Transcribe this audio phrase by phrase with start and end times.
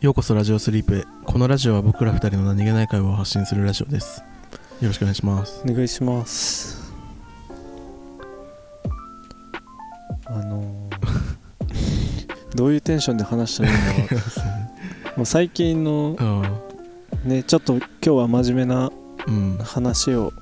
[0.00, 1.04] ようこそラジオスリープへ。
[1.24, 4.22] このラジオは僕ら二人の何気ない会話を発信するラジオです。
[4.80, 5.62] よろしくお願いします。
[5.68, 6.90] お願いします。
[10.24, 11.00] あのー
[12.56, 14.18] どういうテンションで話したらいいんだろ
[15.14, 15.18] う。
[15.18, 16.50] もう最近のあ
[17.28, 18.90] ねちょっと今日は真面目な
[19.62, 20.32] 話を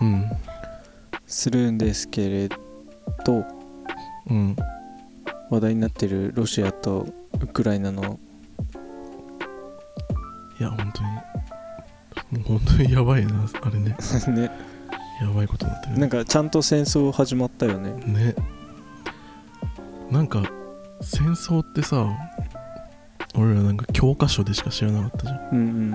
[0.00, 0.30] うん。
[1.26, 2.48] するんですけれ
[3.24, 3.44] ど
[4.30, 4.54] うん。
[5.50, 7.08] 話題になってるロシアと
[7.40, 8.20] ウクライナの
[10.60, 11.08] いや本当に。
[11.10, 13.96] もう本当にやばいなあれね。
[14.28, 14.50] ね。
[15.20, 17.92] やばいことになってるなんかちゃんと戦争始まったよね。
[18.06, 18.34] ね。
[20.10, 20.42] なんか
[21.00, 22.06] 戦争ってさ
[23.34, 25.48] 俺らなんか教科書でしか知らなかったじゃん。
[25.52, 25.94] うんうん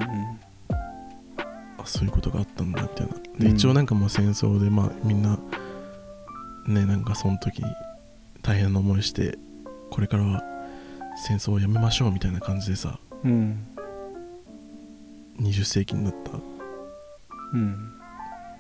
[1.78, 3.14] あそういうことがあったんだみたいな。
[3.40, 3.56] で、うん。
[3.56, 5.38] 一応なんかもう戦争でまあみんな
[6.68, 7.62] ねなんかその時
[8.42, 9.38] 大変な思いして
[9.90, 10.44] これからは
[11.28, 13.68] 戦争をやめましょうみたいな感じでさうんうん
[15.40, 16.32] 20世紀になった
[17.54, 17.92] うん。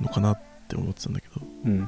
[0.02, 1.88] のかなって思ってたんだけどうん。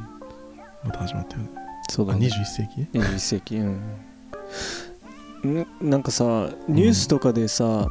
[0.83, 1.49] また始まったよね。
[1.55, 2.27] あそうだね。
[2.27, 5.59] 21世紀21世紀うん。
[5.61, 5.67] ん？
[5.81, 6.23] なんかさ
[6.67, 7.87] ニュースとかでさ、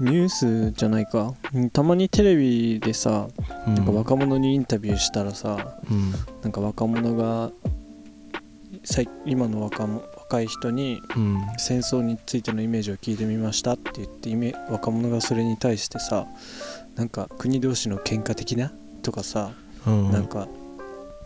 [0.00, 1.34] ニュースじゃないか？
[1.54, 3.28] うんたまにテレビでさ
[3.66, 3.74] うん。
[3.74, 6.12] なんか若者にインタビューしたらさうん。
[6.42, 7.50] なんか若者が
[8.84, 10.02] 最今の若者
[10.32, 11.42] 若い人にうん。
[11.58, 16.26] 戦争についてのイメージを聞いてみましたって言ってイメ若者がそれに対してさ
[16.96, 18.72] なんか国同士の喧嘩的な？
[19.02, 19.50] とかさ、
[19.86, 20.10] うん。
[20.10, 20.48] なんか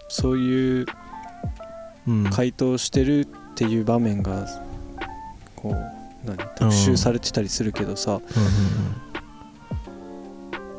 [0.09, 0.87] そういう
[2.09, 2.25] うん。
[2.31, 4.48] 回答してるっていう場面が
[5.55, 6.37] こう何？
[6.57, 8.20] 特集されてたりするけどさ。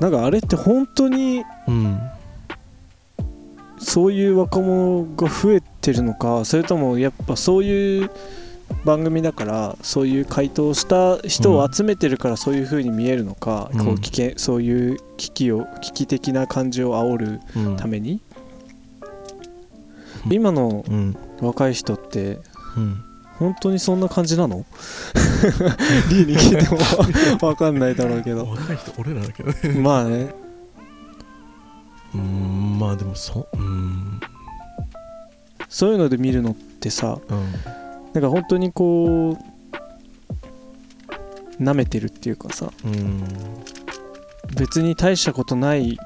[0.02, 2.00] なんかあれって本当にうんうんうん
[3.80, 8.09] そういう若者が増えてるのかそれともやっぱそういう
[8.84, 13.85] 番組だからそういう回答した人を集めてるからそういう風に見えるのか、うん。
[13.85, 17.78] こう危険そういう危機を危機的な感じを煽るうん。
[17.78, 18.19] ために、
[20.25, 20.34] うん。
[20.34, 21.16] 今のうん。
[21.40, 22.40] 若い人って
[22.75, 23.03] うん。
[23.40, 24.66] 本当にそんな感じなの？
[26.09, 26.69] リーに聞いて
[27.35, 28.46] も 分かんないだろうけど。
[28.50, 29.80] 若い人俺らだけどね。
[29.80, 30.34] まあね。
[32.16, 32.56] うーん
[32.88, 34.22] まあでもそうん。
[35.68, 37.52] そういうので見るのってさうん。
[38.14, 39.38] なんか本当にこ
[41.59, 43.24] う舐めてるっていうかさうん。
[44.56, 45.98] 別に大したことない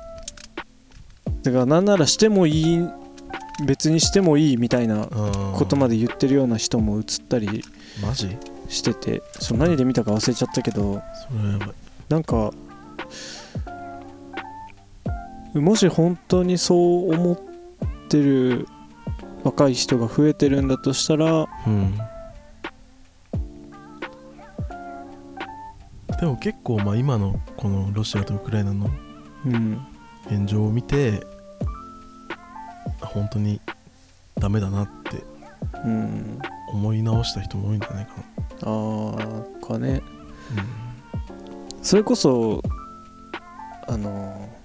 [1.44, 2.90] だからなんならしてもいい
[3.68, 7.63] 別にしてもいいみたいなことまでで言ってるような人も映ったり
[8.02, 8.36] マジ？
[8.69, 11.69] しててそう何で見たか忘れちゃったけどそれはやばい。
[12.09, 12.52] なんか
[15.53, 17.39] もし本当にそう思っ
[18.07, 18.67] てる
[19.44, 21.97] 若い人が増えてるんだとしたらうん。
[26.19, 28.89] でも結構まあ今のこのロシアとウクライナの
[29.45, 29.85] うん。
[30.28, 31.25] 現状を見て
[33.01, 33.59] 本当に
[34.38, 35.23] ダメだなって
[35.83, 36.39] うん。
[36.72, 38.12] 思い直した人も多いんじゃないか
[38.62, 40.01] あーかね。
[40.56, 40.63] な
[41.81, 42.62] それこそ
[43.88, 44.60] あのうん、ポ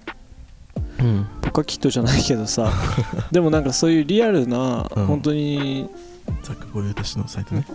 [1.57, 2.71] カキットじゃないけどさ。
[3.31, 5.05] でもなんかそういうリアルな、うん。
[5.05, 5.89] 本当に。
[6.43, 7.65] ザックゴリエタ氏のサイトね。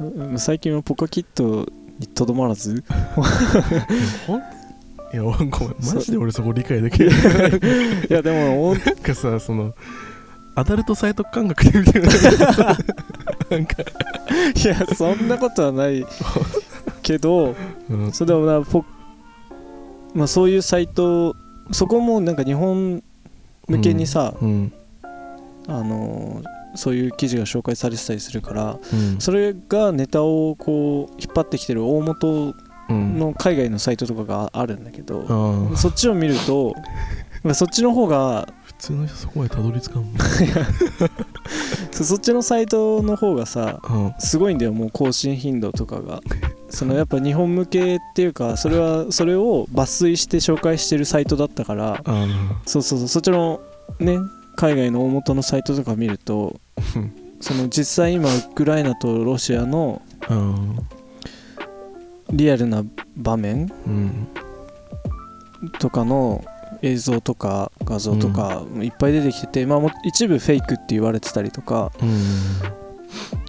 [0.00, 0.04] う
[0.34, 1.66] ん最近はポカキット
[1.98, 2.74] にとどまらず？
[2.74, 2.76] い
[5.16, 5.50] やごめん。
[5.50, 5.56] マ
[6.00, 7.08] ジで俺そこ理解できない。
[8.10, 9.72] いやでもなんかさその
[10.54, 12.08] アダルトサイト感覚で見てる。
[13.50, 13.84] なんか、い
[14.66, 16.06] やそんなことはない
[17.02, 17.54] けど
[17.90, 18.82] うん、それでもなポ
[20.14, 21.34] まあそういうサイト
[21.70, 23.02] そこもなんか日本
[23.68, 24.72] 向けにさ、うん。
[25.68, 26.42] あの
[26.74, 29.20] そういう記事が紹介されてたりするからうん。
[29.20, 32.54] それがネタをこう引っ張ってきてる大元
[32.88, 33.18] うん。
[33.18, 35.24] の海外のサイトとかがあるんだけど、
[35.70, 36.74] ああそっちを見ると
[37.44, 40.12] まあそっちの方が普通の人そこまでたどり着かんもん
[41.92, 44.14] そそっちのサイトの方がさうん。
[44.18, 46.20] すごいんだよもう更新頻度とかが。
[46.68, 52.26] そのやっぱ日本向けっていうかそれはそれを抜粋して紹介してるサイトだったからあ
[52.64, 53.60] そうそうそうそっちの
[54.00, 54.18] ね
[54.56, 56.58] 海外の大元のサイトとか見ると
[56.96, 57.12] うん。
[57.40, 60.78] その実際今ウクライナとロシアのあうん。
[62.32, 62.82] リアルな
[63.16, 64.28] 場面うん。
[65.78, 66.44] とかの
[66.82, 72.12] 映像とか画像とかいっぱい出てきてて、まあ、も一部フェイクって言われてたりとかうん。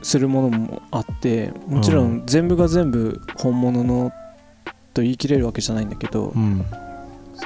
[0.01, 4.11] するものもあってもちろん全部が全部本物の
[4.93, 6.65] と言い切れるわけじゃないんだけどうん。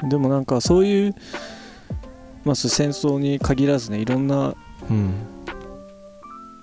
[0.09, 1.15] でもなんかそういう、
[2.43, 4.55] まあ、戦争に限らずねいろんな
[4.89, 5.13] うん。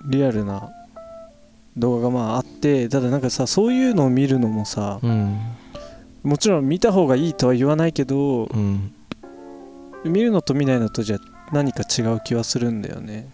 [0.07, 0.69] リアルな
[1.77, 5.39] 動画がまああってただなんかさそういうのを見るのもさうん。
[6.23, 8.94] もちろん見た方がいいとは言わないけどうん
[10.05, 11.17] 見るのと見ないのとじゃ
[11.51, 13.27] 何か違う気はするんだよね。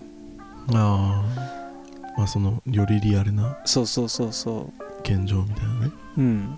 [0.73, 4.71] ああまあそのよりリアルなそうそうそうそ
[5.03, 5.91] 現状みたいなね。
[6.17, 6.57] ううん。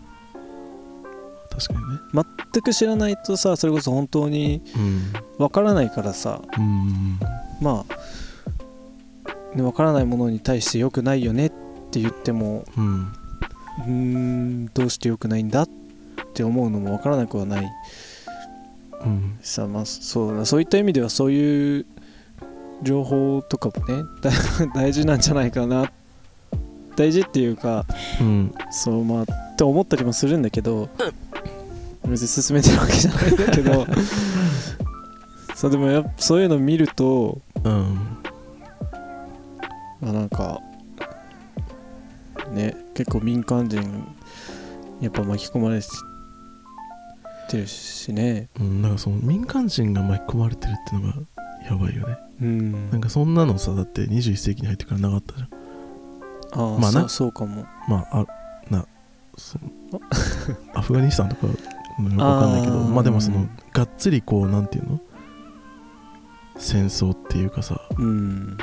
[1.50, 2.25] 確かにね。
[2.51, 5.13] 全く知らないとさそれこそ本当にうん。
[5.38, 6.42] わからないからさ。
[6.57, 7.19] うん
[7.62, 11.50] まあねわからないものに対して良くないよねっ
[11.92, 15.69] て言ってもうんどうして良くないんだっ
[16.33, 17.71] て思うのもわからなくはない
[19.05, 19.38] うん。
[19.41, 20.45] しさ、まあ、そうだ。
[20.45, 21.85] そういった意味ではそういう
[22.81, 24.31] 情報とかもね だ
[24.73, 25.91] 大事なんじゃないかな。
[26.95, 27.85] 大事っていうか
[28.21, 28.53] うん。
[28.71, 30.89] そうまあって思ったりもするんだけど
[32.07, 33.88] 別に進めてるわけじゃないんだけど。
[35.55, 37.97] そうでもやっぱそういうの見るとうん。
[40.03, 40.59] あなんか
[42.51, 43.81] ね結構民間人
[45.00, 45.88] やっぱ巻き込まれて
[47.51, 48.50] るしね。
[48.60, 51.19] うんなんかその民間人が巻き込まれてるっていうのが
[51.69, 52.18] やばいよね。
[52.42, 52.90] うん。
[52.92, 55.50] なんかそんなのさだって21世紀に入ってからなかったじゃん。
[56.72, 57.10] ああ、まあな。
[57.10, 57.66] そうかも。
[57.88, 58.25] まああ
[58.69, 58.86] な
[59.38, 59.57] そ
[59.92, 60.00] の
[60.74, 61.48] アフガニスタンとか
[62.00, 65.00] うんよくわかんないけどまあでもそのがっつりこうなんていうの？
[66.57, 68.57] 戦争っていうかさうん。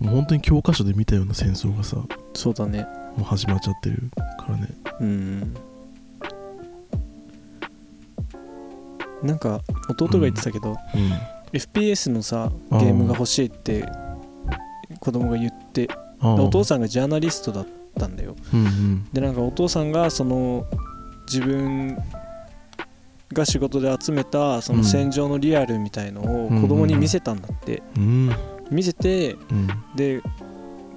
[0.00, 2.86] もう本当に教科書で見たような戦争がさもそうだね。
[3.18, 4.68] う始まっちゃってるからね。
[5.00, 5.54] うん
[9.22, 11.12] なんか弟が言ってたけど、うん。
[11.52, 13.84] FPS のさゲームが欲しいって
[15.00, 15.88] 子供が言って
[16.20, 17.66] お父さんがジャーナリストだっ
[17.98, 18.36] たんだよ。
[18.52, 19.08] うんうん。
[19.12, 20.66] でなんかお父さんがその
[21.26, 21.96] 自分
[23.32, 28.30] が仕事で集めたその戦場のリアルみたいのを子供に見せたんだって、うん。
[28.70, 29.68] 見せてうん。
[29.96, 30.22] で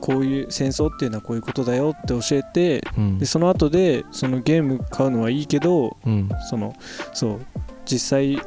[0.02, 3.20] こういう戦争っていうのはこういうことだよって教えてうん。
[3.20, 6.30] でその後でそのゲーム買うのはいいけどうん。
[6.50, 6.74] その
[7.14, 7.46] そう
[7.86, 8.42] 実際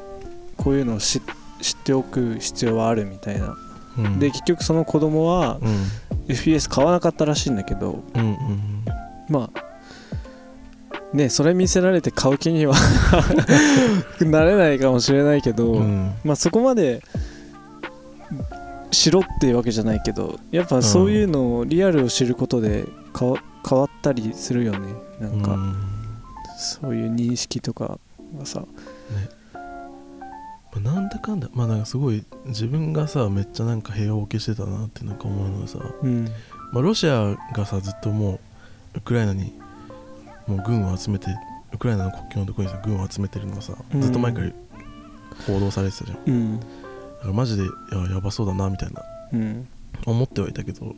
[0.57, 1.21] こういうのを知
[1.61, 3.57] 知っておく必要はあるみたいな。
[3.99, 4.19] うん。
[4.19, 5.87] で結局その子供はうん。
[6.27, 8.85] FPS 買わなかったらしいんだけどうんうん
[9.29, 12.75] まあねそれ見せられて買う気には
[14.25, 16.15] なれないかもしれないけど、うん。
[16.25, 17.03] まあそこまで
[18.91, 22.85] しろっていうわけじゃないけどやっぱそういうのをリアルを知ることで
[23.19, 24.79] 変わったりするよね。
[25.21, 25.77] なんか、うん。
[26.57, 27.99] そういう認識とか
[28.39, 28.65] がさ
[30.73, 36.25] まあなんだかんだまあなんかすごい自分がさめっちゃなんか平和ボケしてたなってなんか思うのがさ、うん。
[36.73, 38.41] まあ、ロシアがさずっとも
[38.95, 39.53] うウクライナに
[40.47, 41.27] もう軍を集めて
[41.73, 44.01] ウクライナの国境のところにさ軍を集めてるのがさうん。
[44.01, 44.51] ずっと前から
[45.47, 46.59] 報道されてたじゃん、だうん。
[46.59, 46.67] か
[47.27, 49.03] らマジでいややばそうだなみたいな
[49.33, 49.69] うん。
[50.07, 50.95] 思ってはいたけど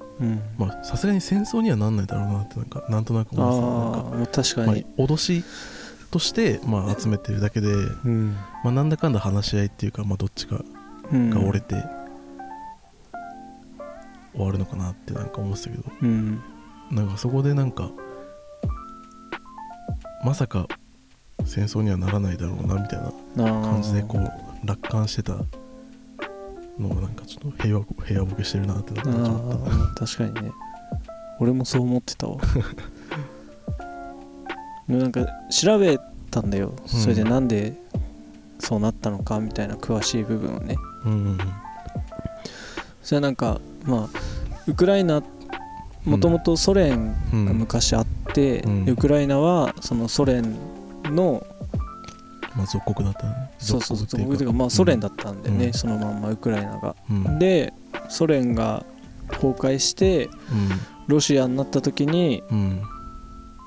[0.82, 5.44] さすがに戦争にはなんないだろうなってなんかなんとなく思ってたなんか確かまあに、脅し
[6.10, 8.36] として、まあ、集めてるだけで、うん。
[8.64, 10.62] まあ、なんだかんだ話し合いっていうか、まあ、どっちか
[11.12, 11.30] うん。
[11.30, 11.74] が折れて
[14.34, 15.84] 終わるのかなってなんか思ってたけど。
[16.02, 16.42] うん。
[16.90, 17.90] なんかそこでなんか
[20.24, 20.66] まさか
[21.44, 23.00] 戦争にはならないだろうなみたい
[23.36, 25.34] な感じでこう楽観してた
[26.78, 30.06] のがなんかちょっと平和平和ボケしてるなってなっと思った。
[30.06, 30.52] 確かにね。
[31.38, 32.38] 俺もそう思ってたわ
[34.88, 35.98] なんか調べ
[36.30, 37.74] たんだよ、それでなんで
[38.58, 40.76] そうなったのかみたいな詳しい部分をね。
[41.04, 41.38] うんうん
[43.02, 44.18] それはなんかまあ
[44.66, 45.22] ウクライナ
[46.04, 47.46] もともとソ連うん。
[47.46, 48.84] が昔あって、うん。
[48.84, 50.56] でウクライナはそのソ連
[51.04, 51.46] の
[52.56, 53.50] まあ属国だったね。
[53.58, 54.56] そうそうそう属国っていうか。
[54.56, 55.72] まあソ連だったんだよね、うん。
[55.72, 56.96] そのまんまウクライナが。
[57.10, 57.38] うん。
[57.38, 57.72] で
[58.08, 58.84] ソ連が
[59.28, 60.28] 崩壊して
[61.06, 62.82] ロシアになった時に、うんうん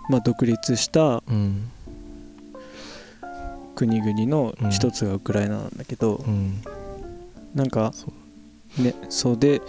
[0.09, 1.69] まあ、独立したうん。
[3.75, 6.61] 国々の一つがウクライナなんだけど、うん。
[7.55, 8.11] なんかそ
[8.81, 9.61] ねそうで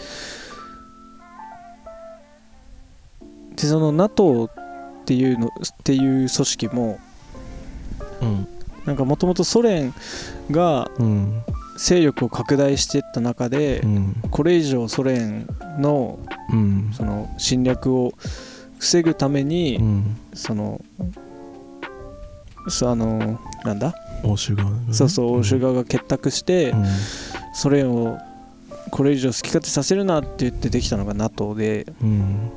[3.55, 4.51] でその NATO っ
[5.05, 5.51] ていうのっ
[5.85, 6.99] ていう組織も
[8.21, 8.49] うん。
[8.87, 9.95] なんかもともとソ連
[10.51, 11.43] がうん。
[11.77, 14.15] 勢力を拡大していった中で、うん。
[14.31, 15.47] これ以上ソ連
[15.79, 16.19] の
[16.53, 16.91] うん。
[16.93, 18.13] その侵略を
[18.81, 20.17] 防ぐために、うん。
[20.35, 20.81] その
[22.69, 23.95] そうあのなんだ、
[24.25, 24.77] 欧州側ね。
[24.93, 26.85] そうそう欧州側が結託して、うん。
[27.55, 28.19] ソ連を
[28.91, 31.87] これ以上好き勝手させるなって言ってできたのが NATO で。
[32.03, 32.51] うん。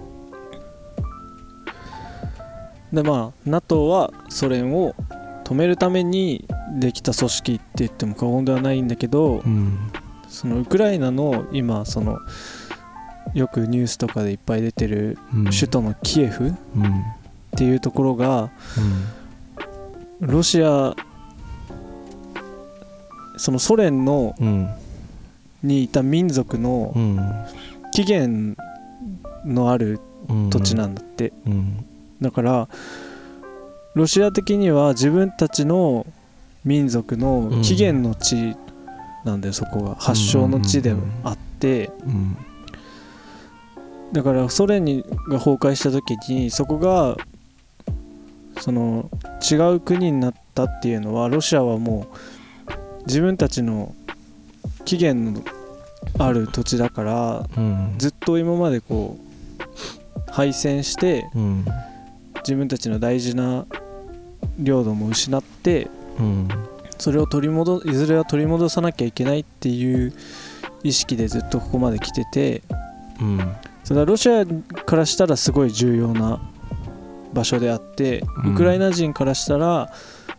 [2.94, 4.96] でまあ NATO はソ連を
[5.44, 6.48] 止めるために
[6.80, 9.78] できた組織って言っても過言ではないんだけど、うん。
[10.30, 12.18] そのウクライナの今その
[13.34, 15.44] よくニュースとかでいっぱい出てるうん。
[15.46, 17.04] 首都のキエフっうん。
[17.56, 18.52] ていうところが
[20.20, 20.96] ロシア
[23.38, 24.70] そのソ連のうん。
[25.64, 27.20] にいた民族のうん。
[27.92, 28.62] 起源
[29.46, 30.00] のある
[30.30, 30.50] うん。
[30.50, 31.86] 土地なんだって、うん。
[32.22, 32.70] だから
[33.96, 36.06] ロシア的には自分たちの
[36.66, 38.56] 民族の起源の地
[39.26, 41.92] なんだよそこが発祥の地であって。
[42.06, 42.38] うん
[44.14, 47.18] だからソ連にが崩壊した時にそこが
[48.62, 49.10] その
[49.52, 53.94] 違う国になったっていうのはロシアはもう自分たちの
[54.86, 55.44] 起源の
[56.20, 57.96] ある土地だからうん。
[57.98, 61.66] ずっと今までこう敗戦してうん。
[62.44, 63.66] 自分たちの大事な
[64.60, 65.88] 領土も失って
[66.20, 66.48] うん。
[67.00, 70.14] それを取り戻いずれは取り戻さなきゃいけないっていう
[70.84, 72.62] 意識でずっとここまで来てて
[73.20, 76.42] うんそロシアからしたらすごい重要な
[77.34, 78.54] 場所であってうん。
[78.54, 79.92] ウクライナ人からしたら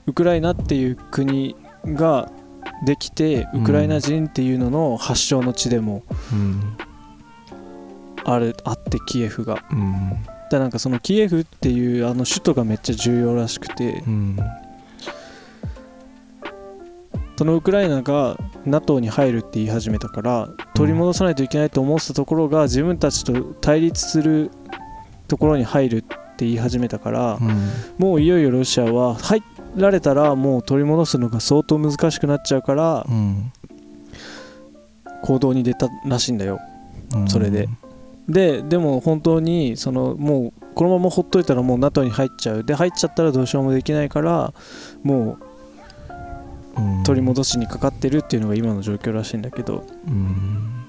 [0.06, 2.30] ウクライナっていう国が
[2.86, 3.62] できてうん。
[3.62, 6.76] ウクライナ人っていうのの発祥の地でもうん。
[8.24, 9.62] あるあってキエフが。
[9.70, 10.12] うん。
[10.50, 14.38] でなんかそのキエフっていうあの首都がめっちゃ重要らしくてうん
[17.36, 24.50] そのウクライナが NATO に入るって言い始めたから取り戻さないといけないと思ってたところが自分たちと対立する
[25.26, 27.70] ところに入るって言い始めたからうん。
[27.98, 29.42] もういよいよロシアは入
[29.76, 33.52] られたらもう取り戻すのが相当難しくなっちゃうからうん。
[35.22, 36.60] 行動に出たらしいんだよ。
[37.14, 37.28] うん。
[37.28, 37.68] それで。
[38.28, 42.64] ででも本当にそのもうこのままほっといたらもう NATO に入っちゃう。
[42.64, 44.52] で入っちゃったらどうしようもできないから
[45.02, 45.53] もう
[47.04, 49.86] 取り戻しにかかってるっていうのが今の状況らしいんだけど。
[50.06, 50.86] うん。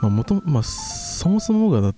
[0.00, 1.94] まあもとまあそもそもがだ、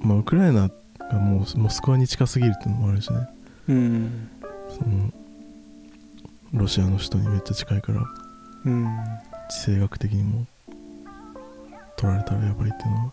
[0.00, 0.68] まあ、ウクライナ
[1.10, 3.28] がもうモスクワに近すぎるっていうのもあるしね。
[3.68, 4.28] うん。
[4.68, 5.12] その
[6.52, 8.02] ロシアの首都にめっちゃ近いから
[8.64, 8.86] うん
[9.48, 10.46] 地政学的にも
[11.96, 13.12] 取られたらやばいっていうのは。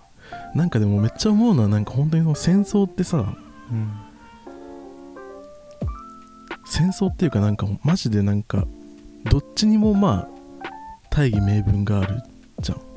[0.56, 3.36] なんかでもめっちゃ思うのはなんか本当にその戦争ってさ
[3.72, 3.92] うん
[6.74, 8.66] 戦争っていうかなんかマジでなんか
[9.30, 10.70] どっちにもまあ
[11.12, 12.24] 大義名分がある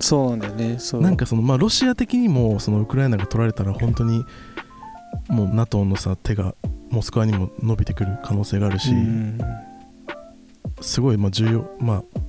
[0.01, 0.79] そうなんだよね。
[0.79, 1.03] そう。
[1.03, 4.25] なんかそのまあロシア的にもそのウクライナが取られたら本当に
[5.29, 6.55] もう NATO のさ手が
[6.89, 9.39] モスクワにも伸びてくる可能性があるし、うん
[10.81, 12.21] すごいまあ重要まあ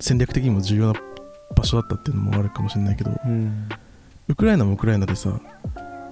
[0.00, 1.00] 戦略的にも重要な
[1.56, 3.68] 場所だったっていうのもあるかもしれないけどうん。
[4.28, 5.40] ウクライナもウクライナでさ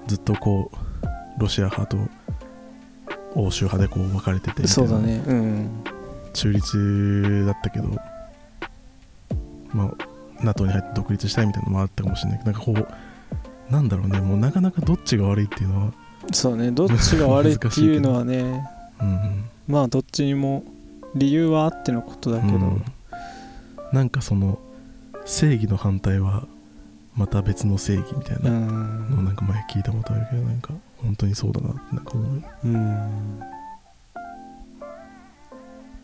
[0.07, 1.99] ずっとこうロシア派と
[3.37, 5.23] 欧州派でこう分かれててそうだね。
[5.27, 5.71] うん。
[6.33, 7.89] 中立だったけど
[9.73, 9.91] まあ
[10.43, 12.39] NATO に入って独立したいみたいなのもあったかもしれない。
[12.39, 12.73] けどなんかこ
[13.71, 14.21] うなんだろうね。
[14.21, 15.93] もうなかなかどっちが悪いっていうのは
[16.33, 16.71] そうね。
[16.71, 18.67] どっちが悪いっていうのはね
[19.01, 19.45] うん。
[19.69, 20.65] まあどっちにも
[21.15, 22.85] 理由はあってのことだけど、うん。
[23.93, 24.59] なんかその
[25.25, 26.47] 正義の反対は
[27.15, 29.11] また別の正義みたいなうん。
[29.11, 30.73] のをなんか前聞いたことあるけどなんか
[31.03, 33.41] 本当にそうだなってなんか思う、うん。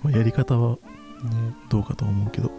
[0.02, 0.78] まあ、やり方はね
[1.68, 2.50] どうかとは思うけど。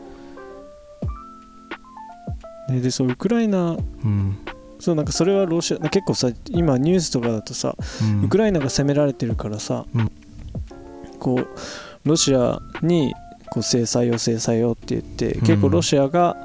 [2.69, 4.37] ねでそうウクライナうん、
[4.79, 10.11] そうなんかそれはロシア結構さ今ニュースとかだとさ、うん、ウクライナが攻められてるからさ、うん。
[11.19, 11.47] こう
[12.05, 13.13] ロシアに
[13.51, 16.37] こう制裁を制裁をって言って結構ロシアが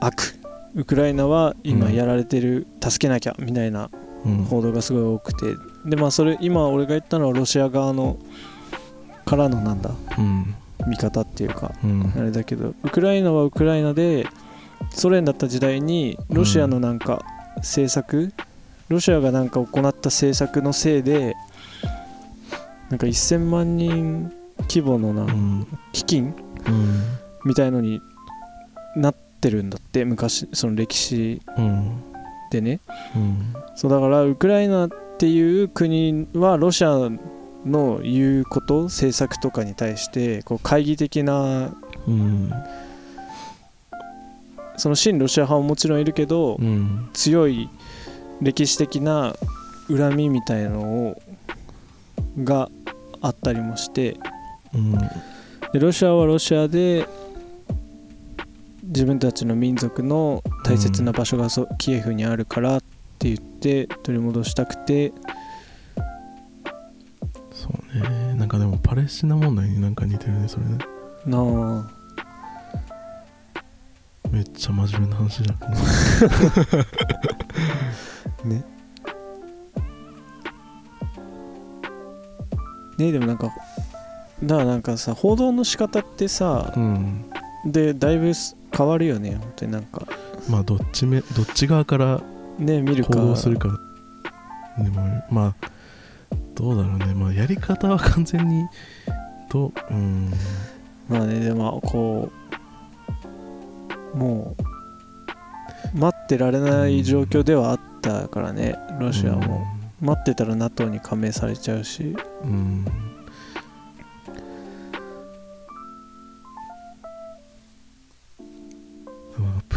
[0.00, 0.38] 悪。
[0.74, 1.94] ウクライナは今うん。
[1.94, 4.01] やられてる、助けなきゃみたいなうん
[4.48, 5.56] 報道がすごい多くて。
[5.84, 8.16] でまあそれ今俺が言ったのはロシア側の
[9.24, 10.54] からのなんだうん。
[10.86, 12.12] 見方っていうかうん。
[12.16, 14.26] あれだけどウクライナはウクライナで
[14.90, 17.24] ソ連だった時代にロシアのなんか
[17.56, 18.32] 政策、
[18.88, 21.34] ロシアがなんか行った政策のせいで
[22.90, 24.32] なんか1000万人
[24.68, 25.66] 規模のなうん。
[25.92, 26.34] 基金
[26.66, 27.02] うん。
[27.44, 28.00] みたいのに
[28.96, 32.11] なってるんだって昔その歴史うん
[32.52, 32.80] でね。
[33.16, 33.54] うん。
[33.74, 37.08] そうだからウクライナっていう国はロシア
[37.64, 41.74] の言うこと政策とかに対してこう懐疑的な
[42.06, 42.52] うん。
[44.76, 47.08] その親ロシア派ももちろんいるけど、うん。
[47.14, 47.70] 強い
[48.40, 49.34] 歴史的な
[49.88, 51.22] 恨みみたいなのを
[52.42, 52.70] が
[53.20, 54.16] あったりもして。
[54.74, 54.92] うん。
[55.72, 57.06] でロシアはロシアで
[58.82, 62.80] 自分たちの民族の大切な場所がそ、キエフにあるからっ
[63.18, 65.12] て言って取り戻したくて。
[67.52, 68.34] そうね。
[68.34, 70.78] なんかでもパレスチナ問題になんか似てるねそれね。
[71.26, 71.90] なあ。
[74.32, 75.52] めっちゃ真面目な話じゃ
[78.46, 78.64] んね。
[82.98, 83.52] ねでもなんか
[84.42, 87.30] だからなんかさ報道の仕方ってさうん。
[87.64, 90.06] でだいぶす変わるよね本当になんか。
[90.48, 92.20] まあどっちめどっち側から
[92.58, 93.10] ね見るか。
[93.10, 93.68] 行動するか
[94.78, 95.66] でもまあ
[96.54, 97.14] どうだろうね。
[97.14, 98.64] まあやり方は完全に
[99.50, 100.30] どううん。
[101.08, 102.30] まあねでもこ
[104.14, 104.56] うも
[105.94, 109.66] う待ってられない状況ではあったからねロシアも、
[110.00, 112.16] 待ってたら NATO に加盟されちゃうし。
[112.44, 113.11] うん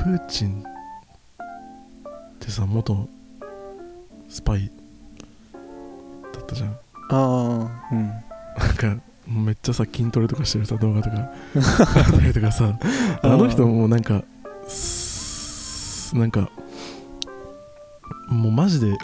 [0.06, 3.10] プーチンってさ元
[4.30, 4.72] スパイ
[6.32, 6.70] だったじゃん。
[6.70, 6.78] あ
[7.10, 7.16] あ
[7.92, 8.06] うん。
[8.06, 8.14] な
[8.72, 11.16] んかめっちゃさ筋トレとかしてるさ動画とか。
[11.18, 12.78] あったりとかさ。
[13.24, 14.24] あの人もなんか
[14.68, 16.52] すなんか
[18.30, 18.96] もうマジで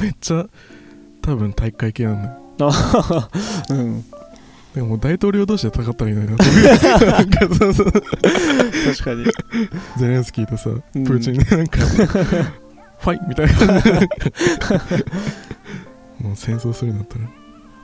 [0.00, 0.46] めっちゃ
[1.20, 2.70] 多分体育会系なんだよ。
[2.70, 3.28] あ
[3.68, 4.02] うん。
[4.74, 6.36] でも大統領同士で戦ったみたいな
[7.18, 7.92] なんかそうそう
[8.84, 9.24] 確かに。
[9.98, 11.06] ゼレンスキーとさプうん。
[11.06, 11.80] ーチンでなんか、
[13.00, 13.74] ファイみたいな。
[16.20, 17.24] もう戦争するんだったら。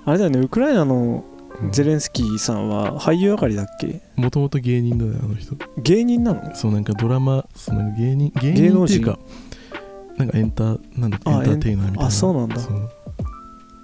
[0.06, 1.24] あれだよねウクライナの
[1.70, 4.00] ゼレンスキーさんは俳優上がりだっけ？
[4.16, 5.56] もともと芸人だねあの人。
[5.82, 6.54] 芸人なの？
[6.54, 9.18] そうなんかドラマその芸人芸人っていうか
[10.18, 12.06] なんかエンターなんだエンあターテイナーみたいな。
[12.06, 12.56] あそうなんだ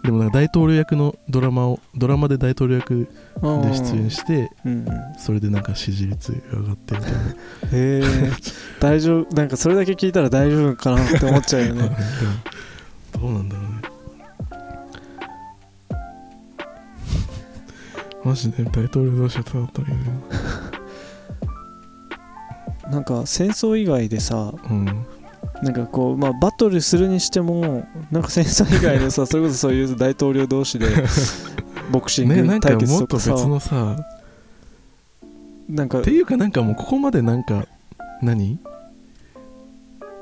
[0.04, 3.08] でもなんか大統領役のドラマをドラマで大統領役
[3.40, 3.40] で
[3.72, 4.72] 出演してうん。
[4.88, 7.32] うんそれでなんか支持率が上がってみたいなへ
[7.72, 8.02] え。
[8.80, 11.90] 大丈夫なんかそれだけ聞いたら大丈夫かなって思っちゃうよね。
[13.20, 13.68] どうなんだろうね。
[18.24, 20.04] マジで大統領同士で戦ったらいいね。
[22.90, 25.06] なんか戦争以外でさうん
[25.62, 30.86] なんかこうまあバトルするにしてもなんか戦争以外のさそれこそそういう大統領同士で
[31.92, 33.96] ボクシンねなんかグ対決もっととかさ別のさ
[35.68, 37.66] なんかっていうかなんかもうここまでなんか
[38.20, 38.58] 何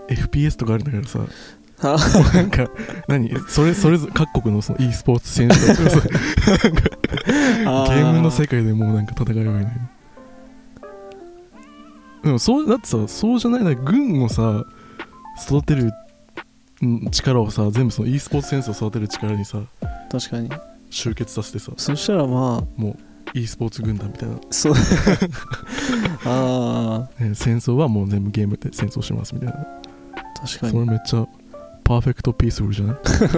[0.08, 1.20] ？FPS とかあるんだからさ。
[2.34, 2.68] なんか
[3.08, 3.34] 何？
[3.48, 9.46] それそれぞれ各国のその e スポーツ選手と かさゲームの世界でもうなんか戦えばいい。
[9.46, 9.66] のに
[12.24, 14.64] でもそうだってさそうじゃないな軍をさ
[15.46, 15.92] 育てる
[16.82, 19.60] うん力をさ全部その e スポーツ選手を育てる力にさ
[20.10, 20.50] 確かに。
[20.90, 21.72] 集結させてさ。
[21.76, 22.90] そしたらまあも
[23.34, 24.74] う e スポーツ軍団みたいな、そう。
[26.26, 29.54] あね戦争はもう全部ゲームで戦争しますみたいな。
[29.60, 29.66] あ
[30.40, 31.26] 確かそれにめっちゃ
[31.84, 32.96] perfect peaceful じゃない？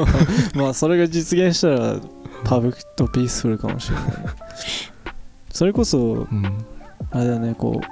[0.57, 1.97] まあそれが実現したら
[2.45, 4.05] perfect peaceful かもしれない
[5.53, 6.65] それこそうん。
[7.11, 7.87] あれだねこう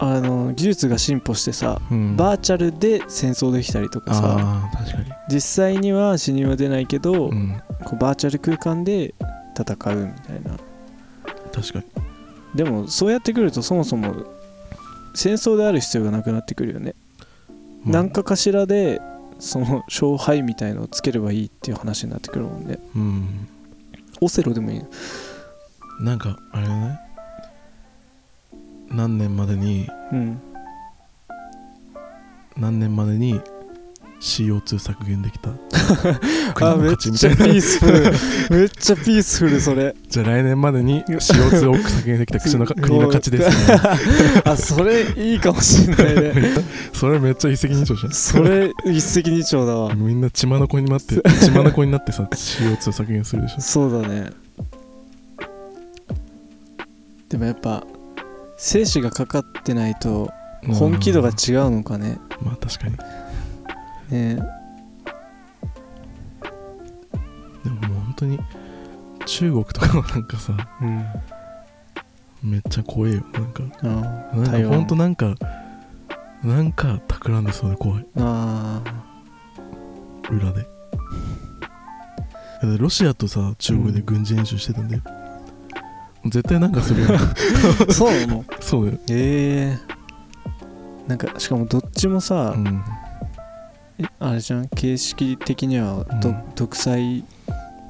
[0.00, 2.16] あの技術が進歩してさうん。
[2.16, 5.04] バーチャルで戦争できたりとかさああ確かに。
[5.28, 7.60] 実際には死人は出ないけど、うん。
[7.84, 9.14] こうバーチャル空間で
[9.58, 10.56] 戦うみたいな。
[11.52, 11.84] 確かに。
[12.54, 14.24] でもそうやってくるとそもそも
[15.14, 16.94] 戦争である必要がなくなってくるよね、
[17.82, 19.02] まあ何かかしらで
[19.38, 22.78] その勝敗みたいのをつければいいっていう話になってくるもんね。
[22.94, 23.48] うん。
[24.20, 24.86] オセロでもいいの？
[26.00, 27.00] なんかあれだね
[28.90, 30.40] 何年までにうん。
[32.56, 33.40] 何年までに
[34.20, 35.50] CO2 削減できた？
[36.54, 38.12] 国あめっちゃピースフル。
[38.58, 39.94] めっちゃピースフルそれ。
[40.08, 43.80] じゃあ来年までに CO2 を削減できた口のか国の 勝ちですね。
[44.44, 46.32] あそれいいかもしんないね。
[46.92, 48.12] それめっちゃ一石二鳥じゃん。
[48.12, 49.94] それ一石二鳥だわ。
[49.94, 53.60] みんな血眼になって血眼になってさ CO2 削減するでしょ。
[53.60, 54.30] そうだね。
[57.28, 57.84] でもやっぱ
[58.58, 60.30] 生死がかかってないと
[60.66, 62.18] 本気度が違うのかね。
[62.40, 62.96] うんまあ確かに。
[64.10, 64.36] ね。
[67.64, 68.38] でももう本当に
[69.26, 72.50] 中国とかはなんかさうん。
[72.50, 73.22] めっちゃ怖えよ。
[73.32, 74.74] なんかあなんか台湾。
[74.74, 75.34] 本当なんか
[76.44, 78.06] なんか企んでそうで怖い。
[78.16, 78.82] あ
[80.30, 80.66] 裏で。
[82.78, 85.02] ロシアとさ中国で軍事演習してたんだよ、
[86.24, 87.34] 絶対なんかするよあ
[87.92, 88.44] そうなの？
[88.60, 88.98] そうだよ。
[89.10, 91.08] ええ。
[91.08, 92.82] なんかしかもどっちもさ、うん。
[93.98, 94.68] えあれじゃん？
[94.68, 96.42] 形式的にはど、うん。
[96.54, 97.24] 独裁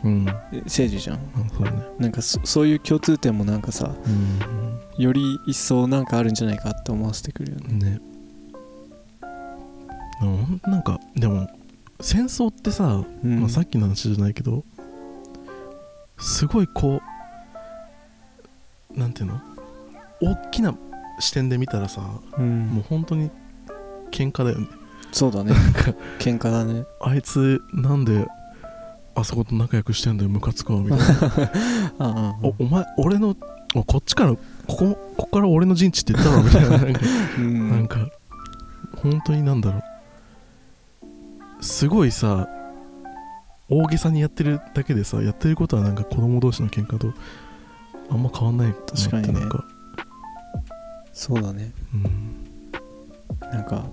[0.04, 0.24] うん。
[0.64, 1.16] 政治じゃん？
[1.16, 1.82] うだね。
[1.98, 5.02] なんかそそういう共通点もなんかさうん。
[5.02, 7.90] より一層なんかあるんじゃないかって思わせてくるよね。
[7.92, 8.00] ね。
[10.66, 11.48] なんかでも
[12.00, 13.40] 戦争ってさ、うん。
[13.40, 14.64] まあ、さっきの話じゃないけど
[16.18, 17.02] すごいこう
[18.98, 19.40] なんていうの？
[20.20, 20.74] 大きな
[21.20, 22.02] 視点で見たらさ
[22.36, 22.66] うん。
[22.68, 23.30] もう本当に
[24.10, 24.66] 喧嘩だよね。
[25.12, 25.52] そうだね。
[26.18, 26.84] 喧嘩だね。
[27.00, 28.26] あいつなんで
[29.14, 30.98] あそこと仲良くしてんだよムカつくわみたい
[31.98, 32.36] な。
[32.42, 33.36] おお前俺の
[33.74, 36.70] おこっちからここここから俺の陣地って言ったろみたいな。
[36.70, 37.00] なんか
[37.38, 37.70] うん。
[37.70, 38.08] なんか
[38.96, 39.82] 本当になんだろう。
[41.60, 42.48] すごいさ
[43.68, 47.12] 大げさにやってるだけでさやってることはなんか子供同士の喧嘩と
[48.10, 49.40] あんま変わんない確かにね。
[49.40, 49.64] なんか。
[51.12, 51.72] そうだね。
[51.94, 53.50] うん。
[53.50, 53.84] なんか。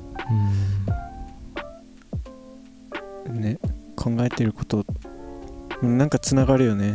[3.28, 3.41] うん。
[3.41, 3.58] ね
[3.95, 4.86] 考えてること。
[5.82, 6.93] うんなんかつながるよね。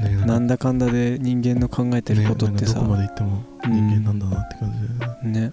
[0.00, 5.52] ねなんだかんだで人間の考えてることってさ、ねどこまで行っても人間なんだなって感じだよね、ね。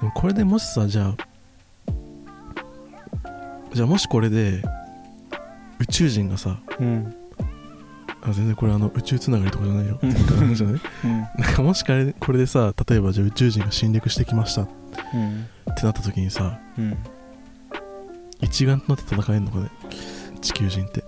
[0.00, 1.16] でもこれでもしさじゃあ
[3.72, 4.62] じゃあもしこれで
[5.80, 7.14] 宇宙人がさうん。
[8.22, 9.98] あ全然これあの宇宙つながりとかじゃないよ。
[10.02, 10.54] うん。
[10.54, 10.80] じゃない？
[11.04, 11.18] うん。
[11.38, 14.62] なんかもしこれこれでさ例えばじゃあ宇宙人が侵略してきました。
[14.62, 14.68] っ
[15.14, 16.96] うんてなった時にさうん。
[18.40, 19.70] 一丸となって戦えるのかね？
[20.40, 21.02] 地球人って、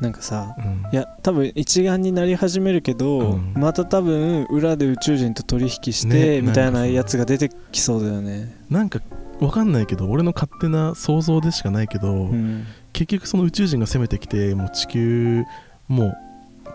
[0.00, 3.54] なんかさうん、いや多分一丸になり始めるけど、うん。
[3.54, 8.54] また多分裏で宇宙人と取引しねて、みたいなやつが出てきそうだよね。
[8.68, 9.00] なんか
[9.40, 12.66] わかんないけど俺の勝手な想像でしかないけど、うん
[12.98, 15.44] 結局その宇宙人が攻めてきてもう地球
[15.86, 16.16] もう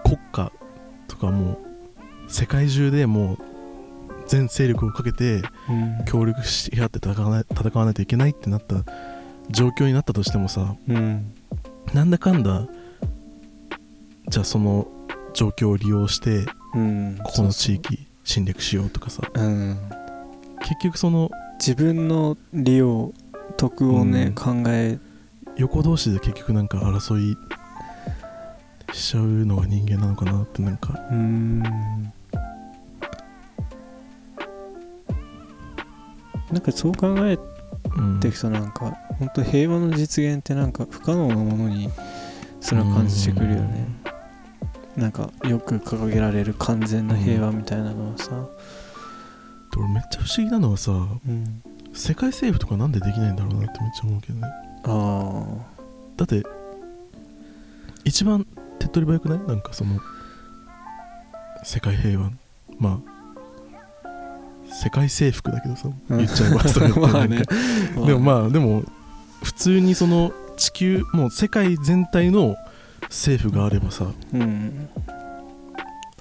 [0.06, 0.54] 国家
[1.10, 1.60] とかも
[2.28, 3.38] う世界中でもう
[4.28, 6.06] 全勢力をかけてうん。
[6.06, 8.86] 協力し合って戦わない戦わないといけないってなった
[9.50, 11.34] 状況になったとしてもさうん。
[11.94, 12.68] なんだかんだ
[14.30, 14.88] じゃあその
[15.34, 17.20] 状況を利用してうん。
[17.22, 19.24] ここの地域侵略しようとかさ。
[19.34, 19.78] うん。
[20.62, 23.12] 結局その自分の利用
[23.58, 24.34] 得をね、うん。
[24.36, 25.00] 考え
[25.58, 27.38] 横同士で結局なんか争い
[28.94, 31.00] しちゃうのが人間なのかなってなんか。
[31.12, 31.60] うん。
[36.52, 37.38] なんかそう考え
[37.96, 38.20] うん。
[38.20, 41.90] ていくとなんか本当平和の実現ってなんか不可能なものに
[42.62, 43.88] すら感じてくるよね。
[44.96, 51.64] なんかよく掲げられる完全な平和みたいなのはさ、で俺めっちゃ不思議なのはさうん、
[51.94, 54.48] 世界政府とかなんでできないんだろうなってめっちゃ思うけどね
[54.86, 55.44] あ
[56.18, 56.44] だって
[58.04, 58.46] 一番
[58.80, 59.40] 手っ取り早くない？
[59.48, 60.00] なんかその
[61.64, 62.32] 世界平和。
[62.80, 63.14] まあ
[64.84, 66.18] 世界征服だけどさうん。
[66.18, 66.92] 言っちゃえばそれっ
[67.30, 67.44] ね。
[68.06, 68.84] でもまあでも
[69.44, 72.56] 普通にその地球もう世界全体の
[73.04, 74.90] 政府があればさうん。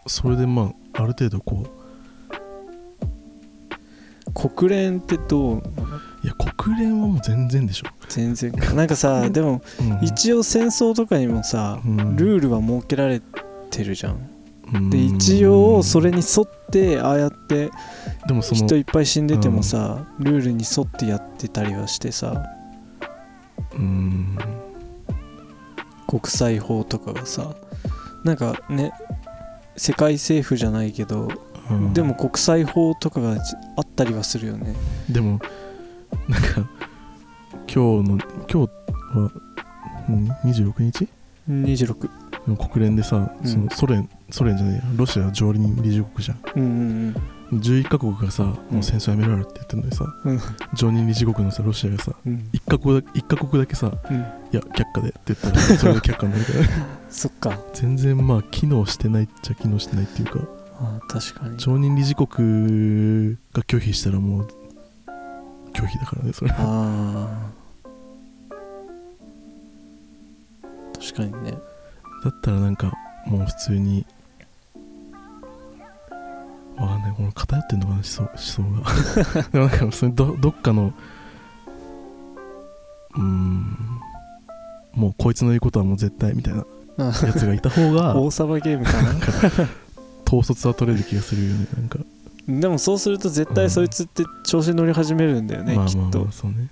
[0.07, 1.66] それでまあある程度こ
[4.35, 5.62] 国連ってどうう
[6.22, 10.07] いや国連はもう全然でしょ、全然なんかさでもうん。
[10.07, 12.16] 一応戦争とかにもさうん。
[12.16, 13.20] ルールは設けられ
[13.70, 14.31] てるじゃん。
[14.72, 14.88] うん。
[14.90, 17.70] で一応それに沿ってああやって
[18.29, 22.44] でもその人いっぱい死んでてもさルールに沿ってやってたりはしてさ
[23.75, 24.38] うん。
[26.07, 27.57] 国際法とかがさ
[28.22, 28.92] なんかね
[29.77, 31.29] 世界政府じゃないけど
[31.70, 31.92] うん。
[31.92, 33.40] でも国際法とかがじ
[33.77, 34.77] あったりはするよね。
[35.11, 35.40] でも
[36.29, 36.68] なんか
[37.72, 39.33] 今日の今日は、
[40.09, 41.09] うん、26日
[41.48, 42.11] ？26
[42.46, 43.46] の国連でさ、うん。
[43.46, 44.83] そのソ連ソ連じゃないや。
[44.96, 46.38] ロシアは常任理事国じゃん。
[46.57, 46.66] うんう
[47.11, 47.16] ん
[47.53, 50.40] 11カ国がさ、もう戦争やめろよって言ってるのにさうん。
[50.72, 52.48] 常任理事国のさロシアがさうん。
[52.53, 54.16] 1カ国だ一カ国だけさうん。
[54.16, 54.20] い
[54.53, 56.59] や却下でって言ったら それで却下になるから
[57.11, 57.59] そっか。
[57.75, 60.40] 全然まあ機能してないっちゃ機能してないっていうか。
[60.81, 61.59] あ確かに。
[61.59, 64.48] 常任理事国が拒否したらもう
[65.72, 67.52] 拒否だからねそれああ
[70.98, 71.52] 確かにね
[72.24, 72.92] だったらなんか
[73.26, 74.06] もう普通に
[76.76, 80.92] わかんないこの偏ってんのかな思想思想がでもなんかそれどどっかの
[83.16, 83.76] うん
[84.94, 86.64] もうこいつの言うことはもう絶対みたいな
[87.06, 89.08] やつがいた方が大サバゲームかな
[90.26, 91.98] 統率は取れる気がするよねなんか
[92.48, 96.26] でもそうすると絶対そいつって調子に乗り始めるんだよね、まあきっと。
[96.28, 96.68] あそうね。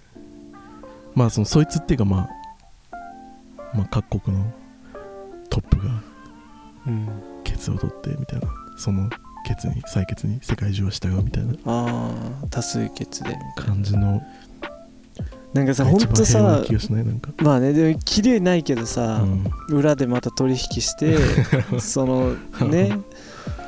[1.15, 2.29] まあそのそいつっていうかま
[2.93, 2.97] あ
[3.75, 4.53] まあ各国の
[5.49, 6.03] トップが
[6.87, 7.09] うん。
[7.45, 8.49] ケツを取ってみたいな。
[8.77, 9.09] その
[9.47, 11.55] ケツに採決に世界中は従うみたいな。
[11.67, 13.37] ああ多数決で。
[13.57, 14.23] 感じの
[15.53, 16.63] なんかさほんとさ
[17.43, 19.45] まあねでも綺麗ないけどさう、ん。
[19.77, 21.17] 裏でまた取引して
[21.81, 22.35] その
[22.69, 22.99] ね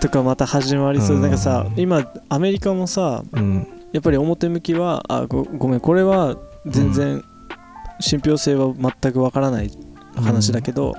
[0.03, 1.23] とかまた始まりそううん。
[1.23, 3.67] なんかさ今アメリカもさうん。
[3.93, 6.37] やっぱり表向きはあごごめんこれは
[6.67, 7.23] 全然
[8.01, 9.71] 信憑性は全くわからない
[10.17, 10.95] 話だけど、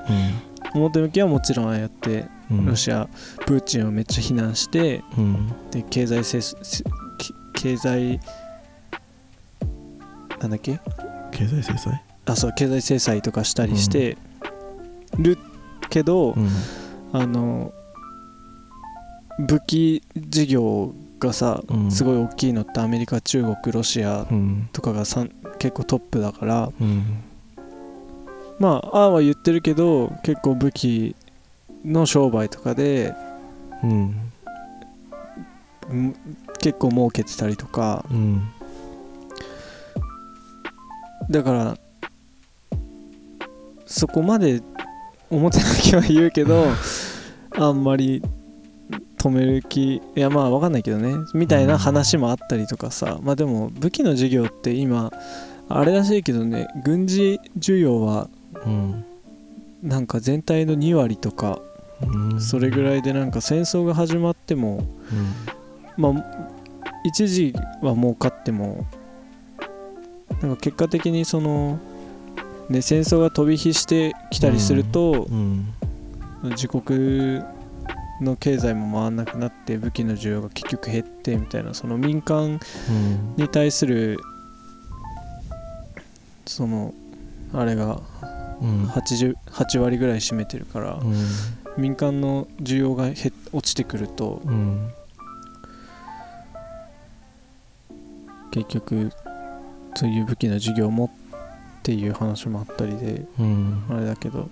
[0.74, 2.66] 表向きはもちろんああやってうん。
[2.66, 3.10] ロシア
[3.46, 5.52] プーチンをめっちゃ非難してうん。
[5.72, 6.40] で経済制
[7.54, 8.20] 経済
[10.40, 10.80] なんだっけ？
[11.32, 12.04] 経済制裁？
[12.26, 14.18] あそう経済制裁とかしたりして
[15.18, 15.38] る
[15.90, 16.50] けど、うん。
[17.12, 17.74] あの
[19.40, 21.92] 武器事業がさ、うん。
[21.92, 24.70] すごい大きいのってアメリカ中国ロシアうん。
[24.74, 26.72] とかがさん結構トップだから。
[26.80, 27.24] うん。
[28.60, 31.16] まあああは言ってるけど結構武器
[31.84, 33.14] の商売とかで
[33.84, 33.92] うん。
[35.92, 36.16] ん
[36.60, 38.06] 結構儲けてたりとか。
[38.12, 38.50] うん。
[41.30, 41.78] だから
[43.86, 44.62] そこまで
[45.30, 46.66] 表だけは言うけど
[47.58, 48.22] あんまり
[49.24, 51.16] 止める気いやまあ分かんないけどね。
[51.34, 53.20] みたいな話もあったりとかさ。
[53.24, 55.14] まあでも武器の事業って今
[55.70, 56.68] あれらしいけどね。
[56.84, 58.28] 軍事需要は
[58.66, 59.06] うん。
[59.82, 61.62] なんか全体の2割とか
[62.02, 62.42] うん。
[62.42, 64.86] それぐらいでなんか戦争が始まっても
[65.96, 66.14] まあ
[67.06, 68.86] 一時は儲かっても
[70.42, 71.80] なんか結果的にその
[72.70, 75.74] ね戦争が飛び火してきたりするとうん。
[76.44, 77.42] 自国
[78.24, 82.60] の経済も回らなくなって武器の需要が結局減ってみたいなその民間
[82.90, 83.36] うん。
[83.38, 84.20] に対する
[86.46, 86.94] その
[87.54, 88.00] あれが
[88.62, 88.86] うん。
[88.86, 91.16] 80 8割ぐらい占めてるからうん。
[91.78, 93.06] 民間の需要が
[93.52, 94.90] 落ちてくるとうん。
[98.52, 99.12] 結局
[99.96, 101.10] そういう武器の事業もっ
[101.84, 103.84] ていう話もあったりでうん。
[103.90, 104.50] あれだけど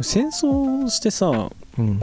[0.00, 2.00] 戦争してさうん。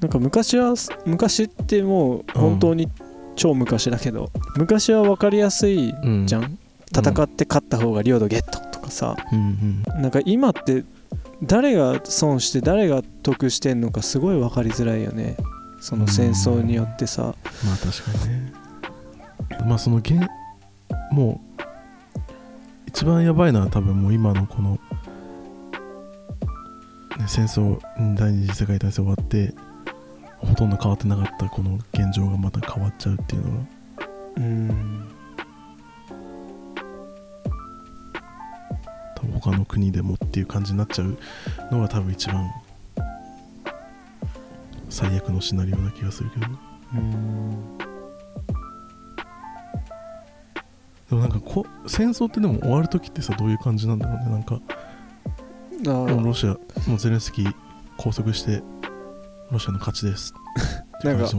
[0.00, 0.74] なんか昔は
[1.06, 2.88] 昔ってもう本当に
[3.34, 6.26] 超昔だけど、昔は分かりやすいうん。
[6.26, 6.58] じゃん、
[6.92, 9.16] 戦って勝った方が領土ゲットとかさ。
[9.32, 10.84] うんなんか今って
[11.42, 15.36] 誰が損して誰が得してんのかすごい分かりづらいよね。
[15.80, 17.34] その戦争によってさ。
[17.64, 18.52] まあ確かにね。
[19.66, 20.14] まあその現
[21.10, 21.47] もう
[22.98, 24.80] 一番やばいのは多分もう今のこの、ね、
[27.28, 27.78] 戦争
[28.16, 29.54] 第二次世界大戦終わって
[30.38, 33.66] ほとんど変わってなかったこの現状がまた変わっちゃうっていうのは。
[34.38, 35.08] うん。
[39.14, 41.16] 多分他の国でもっていう感じになっちゃう
[41.70, 42.50] のが多分一番
[44.90, 46.46] 最悪のシナリオな気がするけど。
[46.94, 47.87] うん
[51.10, 54.30] でもなんかこ戦争ってでも終わる時ってさどういう感じなんだろうね。
[54.30, 54.60] なんか
[56.22, 57.54] ロシアもうゼレンスキー
[57.96, 58.62] 拘束して
[59.50, 60.34] ロシアの勝ちです
[60.98, 61.30] ってなんか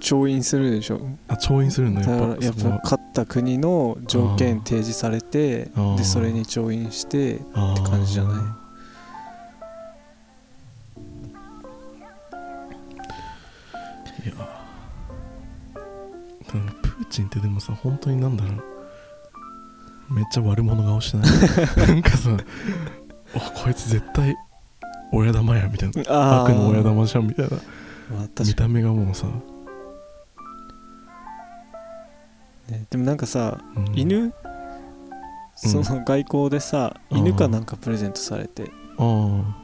[0.00, 1.00] 調印するでしょ。
[1.28, 8.34] あ調印するんだやっぱやっぱ勝った国の条件提示されてでそれに調印してあー感じじゃない？
[14.24, 14.34] いや
[16.54, 18.50] なんーチンってでもさ本当になんだろ
[20.10, 20.14] う。
[20.14, 21.88] めっちゃ悪者顔してない？
[21.88, 22.30] なんかさ
[23.34, 24.34] あこいつ絶対
[25.12, 26.02] 親玉やみたいな。
[26.08, 27.56] あ悪の親玉じゃんみたいな。
[28.16, 29.32] まあ見た目がもうさ、に
[32.72, 33.92] ねでもなんかさうん。
[33.98, 34.32] 犬？
[35.54, 37.18] その外交でさうん。
[37.18, 38.70] 犬かなんかプレゼントされて。
[38.98, 39.56] あ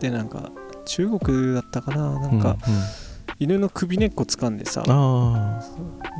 [0.00, 0.50] でなんか
[0.84, 2.16] 中国だったかな？
[2.16, 2.80] あなんかうんうん
[3.40, 5.60] 犬の首根っこ掴んでさあ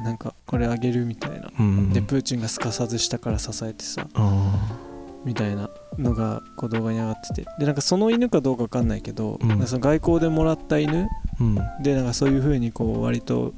[0.05, 1.49] なんかこれあげるみたいな。
[1.49, 1.93] あうん。
[1.93, 4.79] でプーチンがすかさず下から支えてさあ
[5.25, 7.47] みたいなのがこう動画に上がってて。
[7.59, 9.67] でなんかその犬かどうか分かんないけど、うん。
[9.67, 11.07] その外交でもらった犬あ
[11.41, 11.59] うん。
[11.83, 13.53] でなんかそういう風にこう割と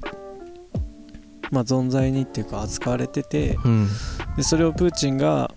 [1.50, 3.88] まあ存在にっていうか扱われててうん。
[4.36, 5.52] でそれをプーチンが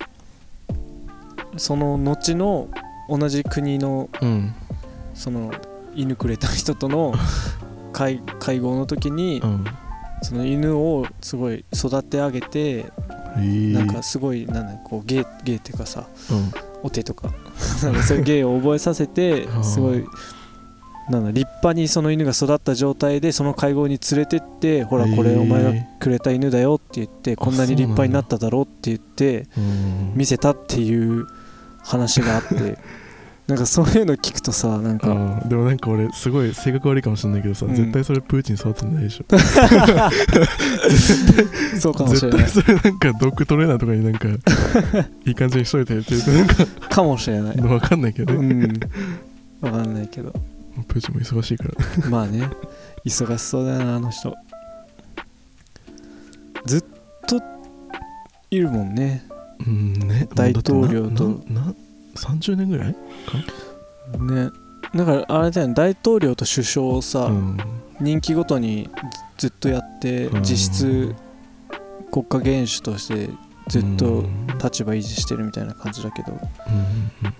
[1.56, 2.68] その後の
[3.08, 4.54] 同じ国のうん。
[5.13, 5.54] その
[5.96, 7.13] 犬くれた人との
[7.93, 9.65] 会会合の時にうん。
[10.21, 12.86] その犬をすごい育て上げてえ。
[13.38, 16.51] ーなんかすごいなんだこう芸芸っていうかさうん。
[16.84, 17.32] お手とか。
[17.56, 20.03] そういう 芸を覚えさせてすごい
[21.10, 30.13] なんだ立派にその犬が育った状態でその会合に連れてってほらこれお前がくれた犬だよって言ってこんなに立派になっただろうって言ってうん。
[30.15, 31.27] 見せたっていう
[31.84, 32.77] 話があって
[33.47, 35.49] なんかそういうの聞くとさなんかうん。
[35.49, 37.75] でもなんか俺すごい性格悪いかもしれないけどさ、うん。
[37.75, 39.25] 絶対それプーチン育ててないでしょ。
[41.79, 42.39] そうかもしれない。
[42.45, 44.29] 絶対それなんかドッグトレーナーとかになんか
[45.25, 47.58] いい感じにしといてって言うとなんかかもしれない。
[47.58, 48.34] 分かんないけど。
[48.34, 48.79] うね、ん。
[49.62, 50.32] わかんないけど。
[50.88, 51.73] プーチンも忙しいから。
[52.10, 52.49] まあね。
[53.06, 54.34] 忙しそうだよなあの人。
[56.65, 56.84] ずっ
[57.27, 57.41] と
[58.49, 59.25] いるもんね。
[59.65, 60.27] うんね。
[60.34, 61.41] 大統領と。
[61.49, 61.73] なな
[62.15, 64.52] 30年ぐらいね。
[64.95, 65.73] だからあれだよね。
[65.73, 67.58] 大統領と首相をさ、うん。
[67.99, 68.89] 任期ごとに
[69.38, 70.43] ずずっとやってうん。
[70.43, 71.15] 実質
[72.12, 73.30] 国家元首として
[73.67, 74.47] ずっとうん。
[74.62, 76.32] 立場維持してるみたいな感じだけど。
[76.32, 76.39] うんう
[77.30, 77.34] ん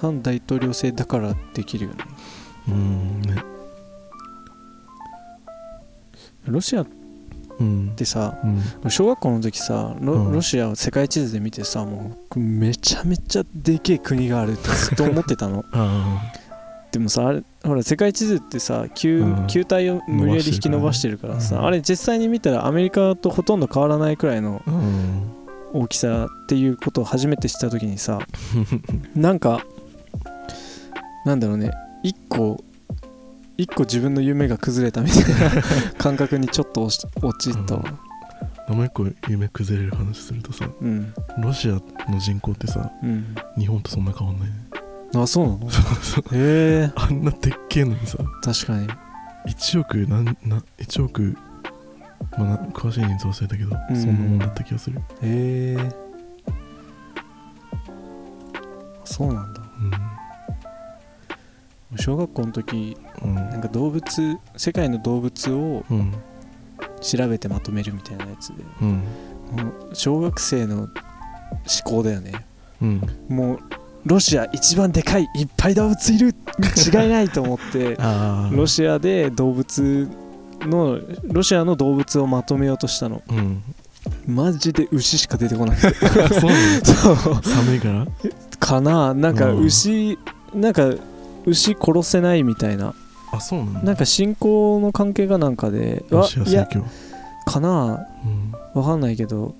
[0.00, 2.04] 反大統領制だからできるよね。
[2.68, 3.22] うん。
[3.22, 3.42] ね。
[6.46, 6.97] ロシアっう
[7.64, 7.92] ん。
[7.96, 8.38] てさ
[8.82, 10.32] うん小学校の時さロ,、うん。
[10.32, 15.64] ロシアを世界地図で見てさもうめちゃめちゃでけえ国があるってずっと 思ってたの。
[15.72, 16.20] あ
[16.90, 19.46] でもさあれほら世界地図ってさ球,、うん。
[19.46, 24.62] 球体を無理やり引き伸ばしてるからさ、うんあれ実際に見たらアメリカとほとんど変わらないくらいの
[25.74, 28.18] 大きさっていうことを初めて知った時にさ
[29.14, 29.60] なんか
[31.26, 31.70] なんだろうね。
[32.02, 32.62] 一個
[33.58, 35.62] 一個自分の夢が崩れたみたいな
[35.98, 36.96] 感覚にちょっと落
[37.40, 37.82] ちたわ
[38.68, 41.12] もう一個夢崩れる話するとさうん。
[41.38, 41.72] ロシア
[42.10, 43.34] の人口ってさうん。
[43.58, 44.54] 日本とそんな変わんないね。
[45.16, 45.70] あそうなの？
[45.70, 46.24] そうそう。
[46.36, 46.92] へえ。
[46.94, 48.86] あんなでっけえのにさ確かに。
[49.48, 51.36] 1億なんな1億
[52.36, 53.96] まあな詳しい人数忘れたけど、うん。
[53.96, 55.00] そんなもんだった気がする。
[55.22, 55.88] へえ。
[59.04, 59.62] そうなんだ
[61.96, 63.34] 小学校の時うん。
[63.34, 66.12] なんか動物世界の動物をうん。
[67.00, 68.54] 調べてまとめるみたいなやつで。
[68.82, 69.02] うん。
[69.94, 70.88] 小学生の思
[71.84, 72.32] 考だよね。
[72.82, 73.02] うん。
[73.28, 73.58] もう
[74.04, 76.28] ロシア一番でかいいっぱい動物いる
[77.02, 77.96] 違いないと思って
[78.52, 80.08] ロシアで動物
[80.62, 83.22] のロシアの動物をまとめようとしたの。
[83.28, 83.62] うん。
[84.26, 85.88] マジで牛しか出てこなくて。
[86.40, 88.06] そう 寒いから？
[88.58, 89.14] かな。
[89.14, 89.64] なんかうん。
[89.64, 90.18] 牛
[90.54, 90.90] なんか
[91.48, 92.94] 牛殺せないみたいな。
[93.32, 93.82] あそうなんだ。
[93.82, 96.84] なんか信仰の関係がなんかでロシアわいや正教
[97.46, 98.52] かなうん。
[98.74, 99.54] わかんないけど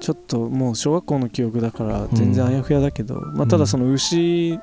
[0.00, 4.58] ちょっともう小学校の記憶だから全然あやふやだけど、まあ、ただその牛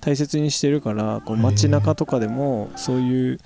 [0.00, 3.38] 大切にしてるからこうへえ街中とかでもそういう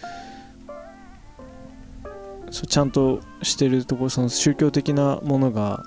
[2.50, 5.82] そうちゃんとしてるところその宗教的なものが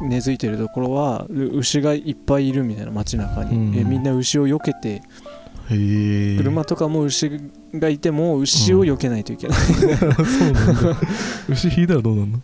[0.00, 3.78] 根付いてるところはう牛がいっぱいいるみたいな街中に、うん。
[3.78, 5.02] えみんな牛を避けて
[5.68, 7.30] 車とかも牛
[7.74, 10.96] がいても牛を避けないといけない、そうなんだ。
[11.48, 12.40] 牛引いたらどうなんの？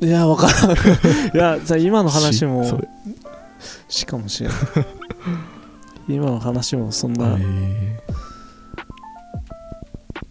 [0.00, 0.72] いやわからん。
[0.72, 0.76] い
[1.34, 2.80] やさ今の話も
[3.88, 4.58] しかもしれない。
[6.08, 7.38] 今の話もそんな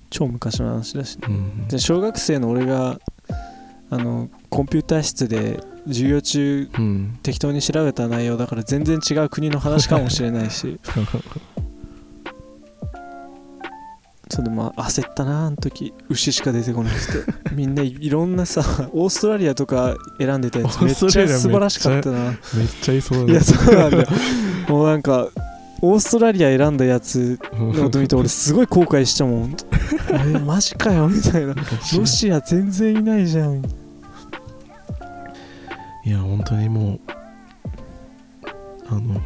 [0.09, 1.27] 超昔の話だしね。
[1.27, 1.67] うん。
[1.67, 2.99] で小学生の俺が
[3.89, 7.19] あのコンピューター室で授業中うん。
[7.21, 10.79] 適当に調べた内容だから全然違う国の話かもしれないし
[14.33, 17.33] それでまあ焦ったなあの時牛しか出てこなくて。
[17.53, 22.19] みんないいろんなさオーストラリアとか選んでたやつめっちゃ素晴らしかったな。
[22.23, 22.35] めっ
[22.81, 23.31] ちゃいそうだね。
[23.33, 24.07] いやそうなんだよ。
[24.67, 25.27] もうなんか
[25.81, 29.55] オーストラリア選んだやつのこと見て俺すごい後悔したもん。
[30.09, 31.53] えマジかよみたいな。
[31.95, 33.63] ロシア全然いないじゃん。
[36.05, 36.99] いや本当にもう
[38.89, 39.21] あの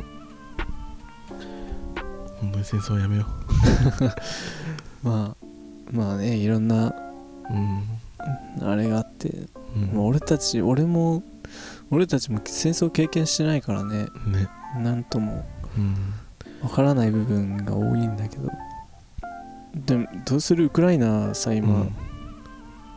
[2.42, 3.26] 本当に戦争はやめよ
[5.04, 5.46] まあ
[5.92, 9.30] まあねいろんなううんあれがあって、
[9.76, 9.92] うん。
[9.94, 11.24] まあ俺たち俺も
[11.92, 14.08] 俺たちも戦争経験してないからね。
[14.26, 14.50] ね。
[14.78, 15.46] なんとも
[15.78, 15.96] うん。
[16.62, 18.50] わからない部分が多いんだけど。
[19.86, 21.96] でもどうするウクライナさ今、うん。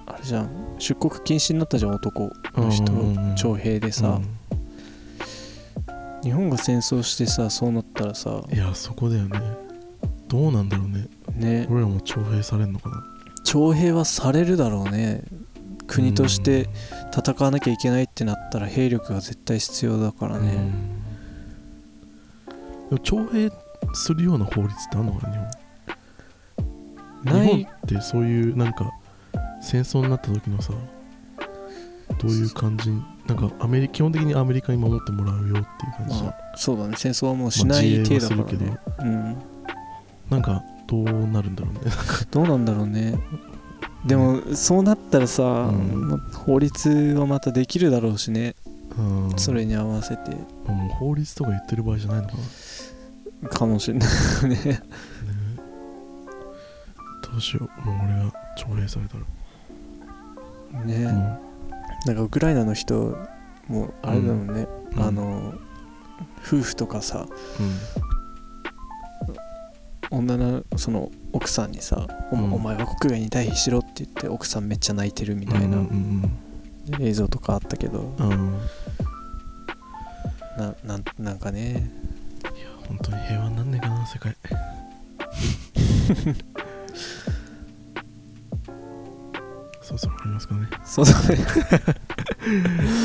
[0.06, 0.48] あれじゃん。
[0.78, 2.30] 出国禁止になったじゃん男。
[2.54, 2.92] の人
[3.36, 4.40] 徴兵でさ、うん。
[6.22, 8.42] 日本が戦争してさそうなったらさ。
[8.52, 9.40] いやそこだよね。
[10.26, 11.06] どうなんだろうね
[11.40, 11.66] ね。
[11.70, 13.02] 俺らも徴兵されんのかな？
[13.44, 15.24] 徴兵はされるだろうね。
[15.86, 16.68] 国として
[17.12, 20.46] 戦わなきゃいけないってなったら兵力が絶対必要だからうん。
[20.46, 20.52] ね、
[22.90, 23.50] でも徴兵
[23.94, 25.32] するような法律ってあんのかな？
[27.24, 27.40] 日本。
[27.40, 27.48] ない。
[27.56, 28.88] 日本ってそういうなんか
[29.60, 30.72] 戦争になった時のさ
[32.20, 32.90] どういう感じ？
[33.26, 35.62] なんかアメリ基本的にアメリカに守ってもらうよっていう
[35.96, 36.94] 感じまあそうだね。
[36.96, 38.70] 戦争はもうしまあない程度だからはするけど。
[38.70, 39.36] ね、うん。
[40.30, 41.80] なんかどうなるんだろうね。
[42.32, 43.14] どうなんだろうね。
[44.04, 46.08] でもそうなったらさ、ん。
[46.08, 48.56] ま法律はまたできるだろうしね、
[48.98, 49.38] うん。
[49.38, 50.30] それに合わせて。
[50.66, 52.46] もう法律とか言ってる場合じゃないのかな、ね、
[53.48, 54.82] かもしれないね。
[57.30, 57.86] どうしよう。
[57.86, 60.84] もう俺が徴兵されたら。
[60.84, 61.04] ね、
[62.06, 63.16] なんかウクライナの人
[63.68, 64.66] もうあれだもんね、
[64.96, 65.54] うんあの
[66.44, 67.26] 夫婦とかさ
[67.60, 68.19] うん
[70.10, 72.52] 女のその奥さんにさ、おうん。
[72.52, 75.78] お前は国外に退避しろって言って奥さんめっちゃ泣いてるみたいな
[76.98, 78.30] 映像とかあったけど、うん。
[78.30, 78.58] うん
[80.58, 81.90] ななんなんかね。
[82.86, 84.36] 本当に平和になんねえかな世界。
[89.80, 90.68] そろそろありますかね。
[90.84, 91.36] そうだね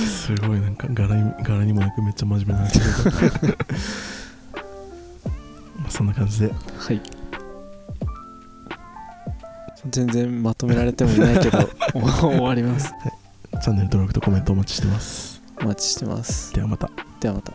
[0.08, 3.26] すごいなんか柄に柄にもなくめっちゃ真面目なんですけどまあ
[5.96, 6.52] そんな感じで。
[6.78, 7.02] はい。
[9.89, 12.91] 全然まとめられてもいないけど 終わります。
[13.62, 15.41] チャンネル登録とコメントお待ちしてます。
[15.62, 16.54] お待ちしてます。
[16.54, 16.89] ではまた。
[17.22, 17.54] ではまた